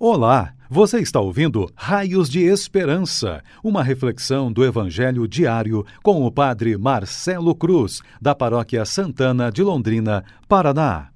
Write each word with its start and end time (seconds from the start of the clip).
Olá, 0.00 0.54
você 0.70 1.00
está 1.00 1.18
ouvindo 1.18 1.68
Raios 1.74 2.28
de 2.28 2.44
Esperança, 2.44 3.42
uma 3.64 3.82
reflexão 3.82 4.52
do 4.52 4.64
Evangelho 4.64 5.26
diário 5.26 5.84
com 6.04 6.24
o 6.24 6.30
Padre 6.30 6.78
Marcelo 6.78 7.52
Cruz, 7.52 8.00
da 8.22 8.32
Paróquia 8.32 8.84
Santana 8.84 9.50
de 9.50 9.60
Londrina, 9.60 10.22
Paraná. 10.48 11.08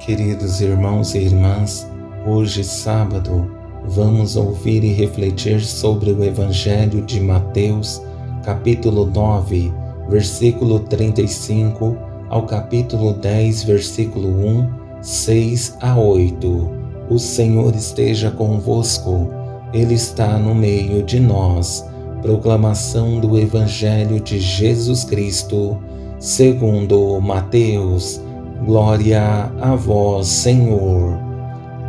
Queridos 0.00 0.60
irmãos 0.60 1.14
e 1.14 1.18
irmãs, 1.18 1.88
hoje 2.26 2.64
sábado, 2.64 3.48
vamos 3.84 4.34
ouvir 4.34 4.82
e 4.82 4.92
refletir 4.92 5.60
sobre 5.60 6.10
o 6.10 6.24
Evangelho 6.24 7.00
de 7.02 7.20
Mateus, 7.20 8.02
capítulo 8.44 9.06
9, 9.06 9.72
versículo 10.08 10.80
35 10.80 11.96
ao 12.28 12.44
capítulo 12.44 13.12
10, 13.12 13.62
versículo 13.62 14.30
1 14.30 14.87
6 15.00 15.76
a 15.80 15.96
8. 15.96 16.70
O 17.08 17.18
Senhor 17.18 17.74
esteja 17.74 18.32
convosco, 18.32 19.30
Ele 19.72 19.94
está 19.94 20.36
no 20.38 20.54
meio 20.54 21.04
de 21.04 21.20
nós. 21.20 21.86
Proclamação 22.20 23.20
do 23.20 23.38
Evangelho 23.38 24.18
de 24.18 24.40
Jesus 24.40 25.04
Cristo, 25.04 25.78
segundo 26.18 27.20
Mateus. 27.20 28.20
Glória 28.66 29.52
a 29.60 29.76
vós, 29.76 30.26
Senhor. 30.26 31.16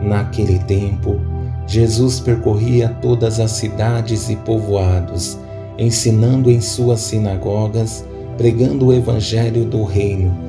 Naquele 0.04 0.60
tempo, 0.60 1.20
Jesus 1.66 2.20
percorria 2.20 2.96
todas 3.02 3.40
as 3.40 3.52
cidades 3.52 4.30
e 4.30 4.36
povoados, 4.36 5.38
ensinando 5.80 6.52
em 6.52 6.62
suas 6.62 7.00
sinagogas, 7.00 8.06
pregando 8.38 8.88
o 8.88 8.94
Evangelho 8.94 9.66
do 9.66 9.84
Reino 9.84 10.49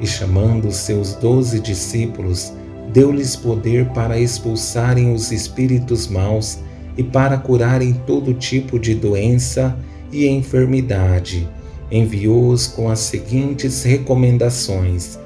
e 0.00 0.06
chamando 0.06 0.70
seus 0.72 1.14
doze 1.14 1.60
discípulos, 1.60 2.52
deu-lhes 2.92 3.36
poder 3.36 3.86
para 3.90 4.18
expulsarem 4.18 5.12
os 5.12 5.32
espíritos 5.32 6.08
maus 6.08 6.58
e 6.96 7.02
para 7.02 7.36
curarem 7.38 7.92
todo 8.06 8.34
tipo 8.34 8.78
de 8.78 8.94
doença 8.94 9.76
e 10.12 10.26
enfermidade. 10.26 11.48
Enviou-os 11.90 12.66
com 12.66 12.88
as 12.88 13.00
seguintes 13.00 13.82
recomendações: 13.82 15.18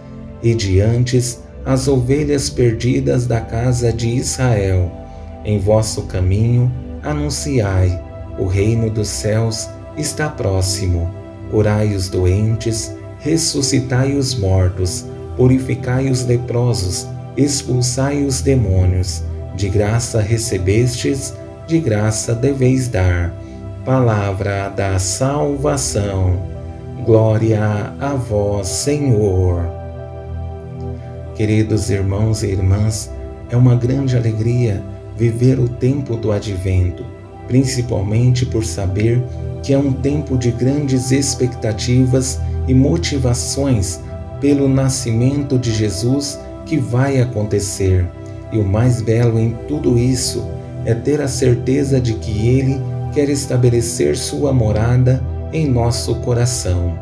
E 0.42 0.54
diante 0.54 1.18
as 1.64 1.86
ovelhas 1.86 2.48
perdidas 2.48 3.26
da 3.26 3.40
casa 3.40 3.92
de 3.92 4.08
Israel. 4.08 4.90
Em 5.44 5.58
vosso 5.58 6.02
caminho 6.02 6.72
anunciai: 7.02 8.02
o 8.38 8.46
reino 8.46 8.88
dos 8.88 9.08
céus 9.08 9.68
está 9.96 10.28
próximo. 10.28 11.10
Curai 11.50 11.94
os 11.94 12.08
doentes, 12.08 12.94
ressuscitai 13.18 14.14
os 14.14 14.34
mortos, 14.34 15.04
purificai 15.36 16.10
os 16.10 16.24
leprosos, 16.24 17.06
expulsai 17.36 18.24
os 18.24 18.40
demônios. 18.40 19.22
De 19.54 19.68
graça 19.68 20.20
recebestes, 20.20 21.34
de 21.66 21.80
graça 21.80 22.34
deveis 22.34 22.88
dar. 22.88 23.34
Palavra 23.84 24.68
da 24.68 24.98
salvação. 24.98 26.40
Glória 27.04 27.92
a 28.00 28.14
vós, 28.14 28.68
Senhor. 28.68 29.62
Queridos 31.34 31.90
irmãos 31.90 32.42
e 32.42 32.48
irmãs, 32.48 33.10
é 33.50 33.56
uma 33.56 33.74
grande 33.74 34.16
alegria 34.16 34.82
viver 35.16 35.58
o 35.58 35.68
tempo 35.68 36.16
do 36.16 36.30
advento, 36.30 37.04
principalmente 37.46 38.46
por 38.46 38.64
saber 38.64 39.22
que 39.62 39.72
é 39.72 39.78
um 39.78 39.92
tempo 39.92 40.36
de 40.36 40.50
grandes 40.50 41.10
expectativas 41.10 42.38
e 42.68 42.74
motivações 42.74 44.00
pelo 44.40 44.68
nascimento 44.68 45.58
de 45.58 45.72
Jesus 45.72 46.38
que 46.64 46.76
vai 46.76 47.20
acontecer. 47.20 48.06
E 48.52 48.58
o 48.58 48.64
mais 48.64 49.00
belo 49.00 49.38
em 49.38 49.56
tudo 49.66 49.98
isso 49.98 50.46
é 50.84 50.94
ter 50.94 51.20
a 51.20 51.26
certeza 51.26 52.00
de 52.00 52.14
que 52.14 52.46
Ele 52.46 52.80
quer 53.12 53.28
estabelecer 53.28 54.16
sua 54.16 54.52
morada 54.52 55.22
em 55.52 55.68
nosso 55.68 56.14
coração. 56.16 56.98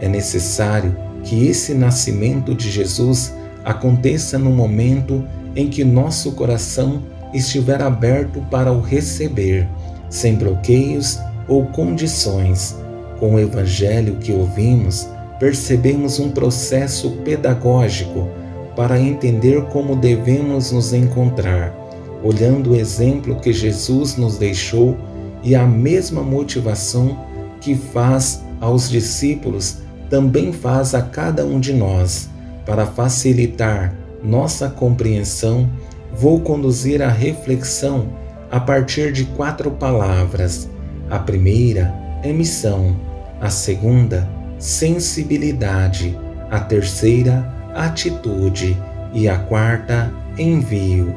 É 0.00 0.06
necessário 0.06 0.94
que 1.24 1.46
esse 1.46 1.74
nascimento 1.74 2.54
de 2.54 2.70
Jesus 2.70 3.34
aconteça 3.64 4.38
no 4.38 4.50
momento 4.50 5.24
em 5.56 5.68
que 5.68 5.82
nosso 5.82 6.32
coração 6.32 7.02
estiver 7.32 7.82
aberto 7.82 8.40
para 8.50 8.70
o 8.70 8.80
receber, 8.80 9.66
sem 10.08 10.36
bloqueios 10.36 11.18
ou 11.48 11.66
condições 11.66 12.76
com 13.18 13.34
o 13.34 13.40
Evangelho 13.40 14.16
que 14.16 14.32
ouvimos, 14.32 15.08
percebemos 15.38 16.18
um 16.18 16.30
processo 16.30 17.10
pedagógico 17.24 18.28
para 18.74 19.00
entender 19.00 19.62
como 19.66 19.96
devemos 19.96 20.72
nos 20.72 20.92
encontrar, 20.92 21.74
olhando 22.22 22.72
o 22.72 22.76
exemplo 22.76 23.36
que 23.36 23.52
Jesus 23.52 24.16
nos 24.16 24.38
deixou 24.38 24.96
e 25.42 25.54
a 25.54 25.66
mesma 25.66 26.22
motivação 26.22 27.18
que 27.60 27.74
faz 27.74 28.42
aos 28.60 28.90
discípulos 28.90 29.78
também 30.10 30.52
faz 30.52 30.94
a 30.94 31.02
cada 31.02 31.44
um 31.44 31.58
de 31.58 31.72
nós. 31.72 32.28
Para 32.64 32.86
facilitar 32.86 33.94
nossa 34.22 34.68
compreensão, 34.68 35.68
vou 36.12 36.40
conduzir 36.40 37.02
a 37.02 37.08
reflexão 37.08 38.08
a 38.50 38.58
partir 38.60 39.12
de 39.12 39.24
quatro 39.24 39.70
palavras. 39.70 40.68
A 41.08 41.18
primeira 41.18 42.05
é 42.26 42.32
missão, 42.32 42.96
a 43.40 43.48
segunda, 43.50 44.28
sensibilidade, 44.58 46.18
a 46.50 46.60
terceira, 46.60 47.52
atitude 47.74 48.76
e 49.12 49.28
a 49.28 49.38
quarta, 49.38 50.12
envio. 50.38 51.14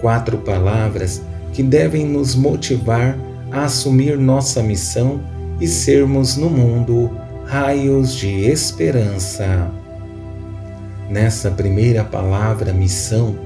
Quatro 0.00 0.38
palavras 0.38 1.22
que 1.52 1.62
devem 1.62 2.06
nos 2.06 2.34
motivar 2.34 3.16
a 3.50 3.64
assumir 3.64 4.18
nossa 4.18 4.62
missão 4.62 5.20
e 5.60 5.66
sermos 5.68 6.36
no 6.36 6.50
mundo 6.50 7.10
raios 7.46 8.14
de 8.14 8.46
esperança. 8.46 9.70
Nessa 11.08 11.50
primeira 11.50 12.02
palavra, 12.02 12.72
missão, 12.72 13.36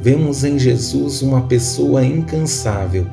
vemos 0.00 0.42
em 0.42 0.58
Jesus 0.58 1.22
uma 1.22 1.42
pessoa 1.42 2.04
incansável 2.04 3.06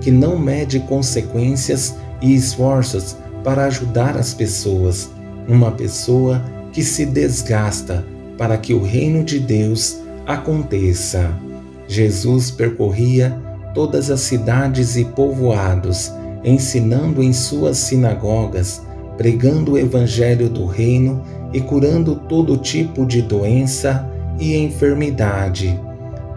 que 0.00 0.10
não 0.10 0.38
mede 0.38 0.78
consequências 0.80 1.96
e 2.20 2.34
esforços 2.34 3.16
para 3.44 3.66
ajudar 3.66 4.16
as 4.16 4.34
pessoas, 4.34 5.10
uma 5.48 5.70
pessoa 5.70 6.42
que 6.72 6.82
se 6.82 7.06
desgasta 7.06 8.04
para 8.36 8.58
que 8.58 8.74
o 8.74 8.82
reino 8.82 9.24
de 9.24 9.38
Deus 9.38 10.00
aconteça. 10.26 11.30
Jesus 11.88 12.50
percorria 12.50 13.36
todas 13.72 14.10
as 14.10 14.20
cidades 14.20 14.96
e 14.96 15.04
povoados, 15.04 16.12
ensinando 16.42 17.22
em 17.22 17.32
suas 17.32 17.78
sinagogas, 17.78 18.82
pregando 19.16 19.72
o 19.72 19.78
evangelho 19.78 20.48
do 20.48 20.66
reino 20.66 21.22
e 21.52 21.60
curando 21.60 22.16
todo 22.28 22.56
tipo 22.56 23.06
de 23.06 23.22
doença 23.22 24.08
e 24.38 24.56
enfermidade. 24.56 25.78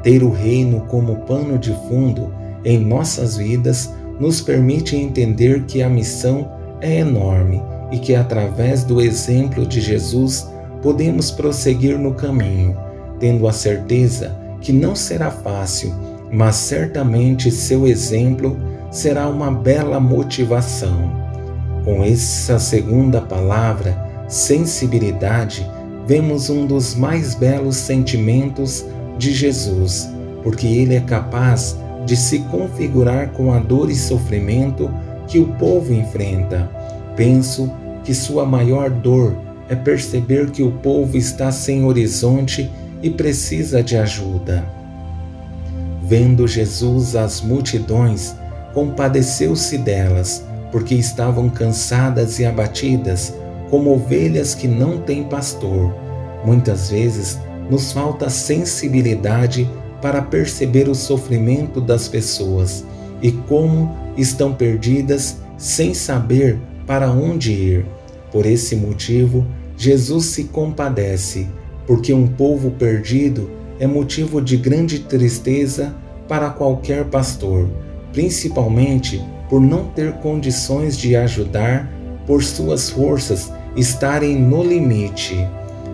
Ter 0.03 0.23
o 0.23 0.31
reino 0.31 0.81
como 0.81 1.17
pano 1.25 1.57
de 1.57 1.73
fundo 1.87 2.31
em 2.63 2.77
nossas 2.77 3.37
vidas 3.37 3.93
nos 4.19 4.41
permite 4.41 4.95
entender 4.95 5.63
que 5.63 5.81
a 5.81 5.89
missão 5.89 6.51
é 6.81 6.99
enorme 6.99 7.61
e 7.91 7.97
que 7.97 8.13
através 8.13 8.83
do 8.83 9.01
exemplo 9.01 9.65
de 9.65 9.81
Jesus 9.81 10.47
podemos 10.81 11.31
prosseguir 11.31 11.97
no 11.97 12.13
caminho, 12.13 12.77
tendo 13.19 13.47
a 13.47 13.53
certeza 13.53 14.35
que 14.61 14.71
não 14.71 14.95
será 14.95 15.31
fácil, 15.31 15.93
mas 16.31 16.55
certamente 16.55 17.51
seu 17.51 17.87
exemplo 17.87 18.57
será 18.91 19.27
uma 19.27 19.51
bela 19.51 19.99
motivação. 19.99 21.11
Com 21.83 22.03
essa 22.03 22.59
segunda 22.59 23.21
palavra, 23.21 23.97
sensibilidade, 24.27 25.65
vemos 26.05 26.49
um 26.49 26.65
dos 26.65 26.95
mais 26.95 27.35
belos 27.35 27.75
sentimentos 27.77 28.85
de 29.17 29.33
Jesus, 29.33 30.09
porque 30.43 30.67
ele 30.67 30.95
é 30.95 31.01
capaz 31.01 31.73
de 31.73 31.88
se 32.15 32.39
configurar 32.39 33.29
com 33.31 33.53
a 33.53 33.59
dor 33.59 33.89
e 33.89 33.95
sofrimento 33.95 34.89
que 35.27 35.39
o 35.39 35.47
povo 35.53 35.93
enfrenta. 35.93 36.69
Penso 37.15 37.71
que 38.03 38.13
sua 38.13 38.45
maior 38.45 38.89
dor 38.89 39.37
é 39.67 39.75
perceber 39.75 40.49
que 40.49 40.63
o 40.63 40.71
povo 40.71 41.15
está 41.15 41.51
sem 41.51 41.85
horizonte 41.85 42.69
e 43.03 43.09
precisa 43.09 43.83
de 43.83 43.95
ajuda. 43.95 44.65
Vendo 46.03 46.47
Jesus 46.47 47.15
as 47.15 47.39
multidões, 47.41 48.35
compadeceu-se 48.73 49.77
delas, 49.77 50.43
porque 50.71 50.95
estavam 50.95 51.49
cansadas 51.49 52.39
e 52.39 52.45
abatidas, 52.45 53.33
como 53.69 53.93
ovelhas 53.93 54.55
que 54.55 54.67
não 54.67 54.97
têm 54.97 55.23
pastor. 55.23 55.93
Muitas 56.43 56.89
vezes 56.89 57.37
nos 57.69 57.91
falta 57.91 58.29
sensibilidade 58.29 59.69
para 60.01 60.21
perceber 60.21 60.87
o 60.87 60.95
sofrimento 60.95 61.81
das 61.81 62.07
pessoas 62.07 62.85
e 63.21 63.31
como 63.31 63.95
estão 64.17 64.53
perdidas 64.53 65.37
sem 65.57 65.93
saber 65.93 66.57
para 66.87 67.11
onde 67.11 67.51
ir. 67.51 67.85
Por 68.31 68.45
esse 68.45 68.75
motivo, 68.75 69.45
Jesus 69.77 70.25
se 70.25 70.45
compadece, 70.45 71.47
porque 71.85 72.13
um 72.13 72.27
povo 72.27 72.71
perdido 72.71 73.49
é 73.79 73.87
motivo 73.87 74.41
de 74.41 74.57
grande 74.57 74.99
tristeza 74.99 75.95
para 76.27 76.49
qualquer 76.49 77.05
pastor, 77.05 77.69
principalmente 78.11 79.23
por 79.49 79.59
não 79.59 79.85
ter 79.85 80.13
condições 80.13 80.97
de 80.97 81.15
ajudar, 81.15 81.91
por 82.27 82.43
suas 82.43 82.89
forças 82.89 83.51
estarem 83.75 84.39
no 84.39 84.63
limite. 84.63 85.47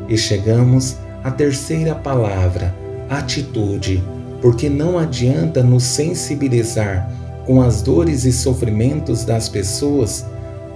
E 0.09 0.17
chegamos 0.17 0.97
à 1.23 1.31
terceira 1.31 1.95
palavra, 1.95 2.75
atitude, 3.09 4.03
porque 4.41 4.69
não 4.69 4.97
adianta 4.97 5.63
nos 5.63 5.83
sensibilizar 5.83 7.09
com 7.45 7.61
as 7.61 7.81
dores 7.81 8.25
e 8.25 8.31
sofrimentos 8.31 9.23
das 9.23 9.47
pessoas, 9.47 10.25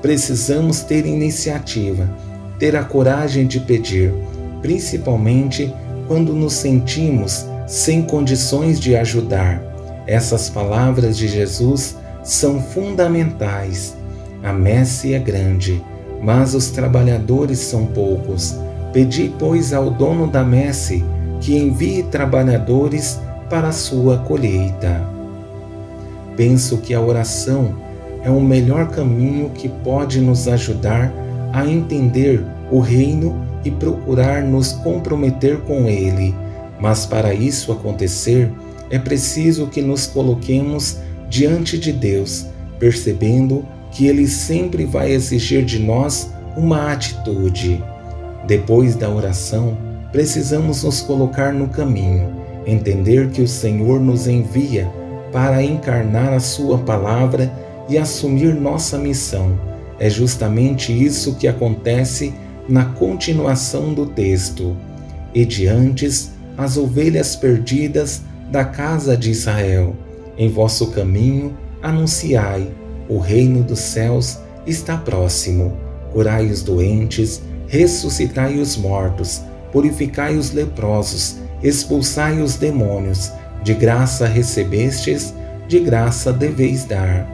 precisamos 0.01 0.81
ter 0.81 1.05
iniciativa, 1.05 2.09
ter 2.59 2.75
a 2.75 2.83
coragem 2.83 3.47
de 3.47 3.59
pedir, 3.59 4.13
principalmente 4.61 5.73
quando 6.07 6.33
nos 6.33 6.53
sentimos 6.53 7.45
sem 7.67 8.01
condições 8.01 8.79
de 8.79 8.95
ajudar. 8.95 9.61
Essas 10.07 10.49
palavras 10.49 11.17
de 11.17 11.27
Jesus 11.27 11.95
são 12.23 12.61
fundamentais. 12.61 13.95
A 14.43 14.51
messe 14.53 15.13
é 15.13 15.19
grande, 15.19 15.83
mas 16.21 16.55
os 16.55 16.69
trabalhadores 16.69 17.59
são 17.59 17.85
poucos. 17.85 18.55
Pedi, 18.91 19.31
pois, 19.37 19.71
ao 19.73 19.89
dono 19.91 20.27
da 20.27 20.43
messe 20.43 21.03
que 21.39 21.57
envie 21.57 22.03
trabalhadores 22.03 23.19
para 23.49 23.69
a 23.69 23.73
sua 23.73 24.17
colheita. 24.19 25.01
Penso 26.35 26.77
que 26.77 26.93
a 26.93 27.01
oração 27.01 27.75
é 28.23 28.29
o 28.29 28.41
melhor 28.41 28.89
caminho 28.89 29.49
que 29.49 29.67
pode 29.67 30.21
nos 30.21 30.47
ajudar 30.47 31.11
a 31.51 31.65
entender 31.65 32.45
o 32.71 32.79
reino 32.79 33.41
e 33.63 33.71
procurar 33.71 34.43
nos 34.43 34.71
comprometer 34.71 35.59
com 35.61 35.87
Ele. 35.87 36.35
Mas 36.79 37.05
para 37.05 37.33
isso 37.33 37.71
acontecer, 37.71 38.51
é 38.89 38.97
preciso 38.97 39.67
que 39.67 39.81
nos 39.81 40.07
coloquemos 40.07 40.97
diante 41.29 41.77
de 41.77 41.91
Deus, 41.91 42.45
percebendo 42.79 43.65
que 43.91 44.07
Ele 44.07 44.27
sempre 44.27 44.85
vai 44.85 45.11
exigir 45.11 45.65
de 45.65 45.79
nós 45.79 46.31
uma 46.55 46.91
atitude. 46.91 47.83
Depois 48.47 48.95
da 48.95 49.09
oração, 49.09 49.77
precisamos 50.11 50.83
nos 50.83 51.01
colocar 51.01 51.53
no 51.53 51.67
caminho, 51.67 52.33
entender 52.65 53.29
que 53.29 53.41
o 53.41 53.47
Senhor 53.47 53.99
nos 53.99 54.27
envia 54.27 54.91
para 55.31 55.63
encarnar 55.63 56.33
a 56.33 56.39
Sua 56.39 56.77
palavra 56.79 57.51
e 57.87 57.97
assumir 57.97 58.53
nossa 58.53 58.97
missão. 58.97 59.59
É 59.99 60.09
justamente 60.09 60.91
isso 60.93 61.35
que 61.35 61.47
acontece 61.47 62.33
na 62.67 62.85
continuação 62.85 63.93
do 63.93 64.05
texto. 64.05 64.75
E 65.33 65.45
diante 65.45 66.07
as 66.57 66.77
ovelhas 66.77 67.35
perdidas 67.35 68.21
da 68.51 68.63
casa 68.63 69.15
de 69.15 69.29
Israel, 69.29 69.95
em 70.37 70.49
vosso 70.49 70.87
caminho 70.91 71.55
anunciai: 71.81 72.69
o 73.07 73.17
reino 73.17 73.63
dos 73.63 73.79
céus 73.79 74.39
está 74.65 74.97
próximo. 74.97 75.73
Curai 76.13 76.47
os 76.47 76.63
doentes, 76.63 77.41
ressuscitai 77.67 78.57
os 78.57 78.75
mortos, 78.75 79.41
purificai 79.71 80.35
os 80.35 80.51
leprosos, 80.51 81.37
expulsai 81.61 82.41
os 82.41 82.55
demônios. 82.55 83.31
De 83.63 83.73
graça 83.73 84.25
recebestes, 84.25 85.33
de 85.67 85.79
graça 85.79 86.31
deveis 86.31 86.85
dar. 86.85 87.27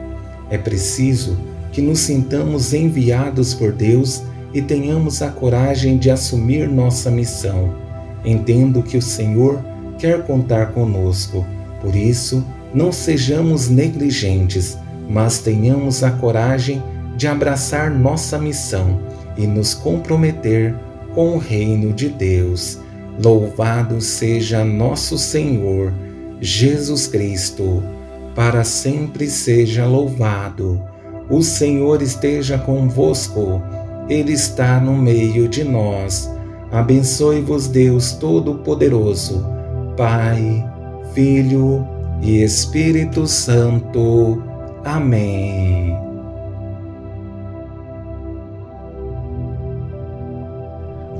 É 0.50 0.58
preciso 0.58 1.38
que 1.72 1.80
nos 1.80 2.00
sintamos 2.00 2.74
enviados 2.74 3.54
por 3.54 3.72
Deus 3.72 4.22
e 4.52 4.60
tenhamos 4.60 5.22
a 5.22 5.28
coragem 5.28 5.98
de 5.98 6.10
assumir 6.10 6.68
nossa 6.68 7.10
missão. 7.10 7.74
Entendo 8.24 8.82
que 8.82 8.96
o 8.96 9.02
Senhor 9.02 9.62
quer 9.98 10.24
contar 10.24 10.72
conosco, 10.72 11.46
por 11.80 11.94
isso, 11.94 12.44
não 12.74 12.90
sejamos 12.90 13.68
negligentes, 13.68 14.76
mas 15.08 15.38
tenhamos 15.38 16.02
a 16.02 16.10
coragem 16.10 16.82
de 17.16 17.26
abraçar 17.26 17.90
nossa 17.90 18.38
missão 18.38 19.00
e 19.36 19.46
nos 19.46 19.74
comprometer 19.74 20.74
com 21.16 21.34
o 21.34 21.38
reino 21.38 21.92
de 21.92 22.08
Deus. 22.08 22.78
Louvado 23.20 24.00
seja 24.00 24.64
nosso 24.64 25.18
Senhor 25.18 25.92
Jesus 26.40 27.08
Cristo, 27.08 27.82
para 28.36 28.62
sempre 28.62 29.28
seja 29.28 29.84
louvado. 29.84 30.80
O 31.28 31.42
Senhor 31.42 32.00
esteja 32.02 32.56
convosco 32.56 33.60
ele 34.08 34.32
está 34.32 34.80
no 34.80 34.96
meio 34.96 35.48
de 35.48 35.64
nós. 35.64 36.30
Abençoe-vos, 36.70 37.68
Deus 37.68 38.12
Todo-Poderoso, 38.12 39.44
Pai, 39.96 40.64
Filho 41.12 41.86
e 42.22 42.42
Espírito 42.42 43.26
Santo. 43.26 44.42
Amém. 44.84 45.95